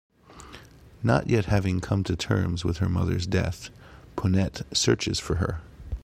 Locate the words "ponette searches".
4.15-5.19